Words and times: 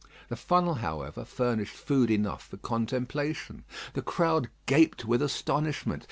The 0.29 0.35
funnel, 0.35 0.73
however, 0.73 1.23
furnished 1.23 1.75
food 1.75 2.09
enough 2.09 2.47
for 2.47 2.57
contemplation. 2.57 3.65
The 3.93 4.01
crowd 4.01 4.49
gaped 4.65 5.05
with 5.05 5.21
astonishment. 5.21 5.99